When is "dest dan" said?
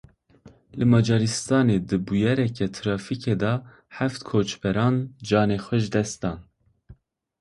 5.93-6.37